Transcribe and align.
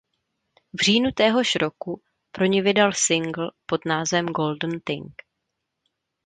V 0.73 0.81
říjnu 0.81 1.11
téhož 1.11 1.55
roku 1.55 2.01
pro 2.31 2.45
ni 2.45 2.61
vydal 2.61 2.91
single 2.93 3.51
pod 3.65 3.85
názvem 3.85 4.25
"golden 4.25 4.79
thing". 4.83 5.13